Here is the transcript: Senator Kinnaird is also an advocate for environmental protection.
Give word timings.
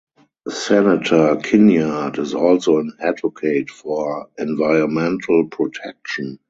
Senator 0.49 1.35
Kinnaird 1.35 2.17
is 2.17 2.33
also 2.33 2.79
an 2.79 2.91
advocate 3.03 3.69
for 3.69 4.29
environmental 4.39 5.45
protection. 5.47 6.39